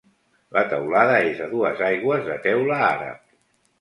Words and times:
La 0.55 0.61
teulada 0.71 1.19
és 1.33 1.43
a 1.47 1.49
dues 1.53 1.85
aigües 1.91 2.25
de 2.31 2.39
teula 2.47 2.81
àrab. 2.87 3.21